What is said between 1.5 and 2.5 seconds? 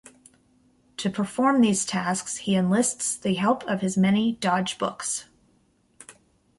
these tasks